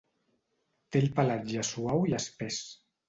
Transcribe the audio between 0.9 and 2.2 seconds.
Té el pelatge suau i